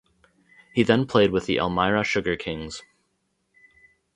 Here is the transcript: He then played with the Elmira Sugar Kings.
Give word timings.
He 0.73 0.81
then 0.81 1.05
played 1.05 1.29
with 1.29 1.45
the 1.45 1.57
Elmira 1.57 2.03
Sugar 2.03 2.35
Kings. 2.35 2.81